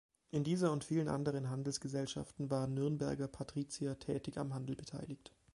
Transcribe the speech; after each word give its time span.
In 0.31 0.43
dieser 0.43 0.71
und 0.71 0.83
vielen 0.83 1.07
anderen 1.09 1.51
Handelsgesellschaften 1.51 2.49
waren 2.49 2.73
Nürnberger 2.73 3.27
Patrizier 3.27 3.99
tätig 3.99 4.35
am 4.39 4.51
Handel 4.51 4.75
beteiligt. 4.75 5.31